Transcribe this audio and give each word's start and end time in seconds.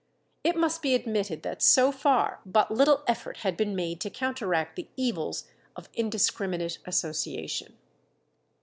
It 0.43 0.55
must 0.55 0.81
be 0.81 0.95
admitted 0.95 1.43
that 1.43 1.61
so 1.61 1.91
far 1.91 2.39
but 2.43 2.71
little 2.71 3.03
effort 3.07 3.37
had 3.45 3.55
been 3.55 3.75
made 3.75 4.01
to 4.01 4.09
counteract 4.09 4.75
the 4.75 4.89
evils 4.97 5.43
of 5.75 5.89
indiscriminate 5.93 6.79
association. 6.87 7.77